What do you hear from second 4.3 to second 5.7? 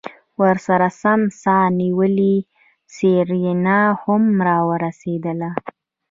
راورسېدله.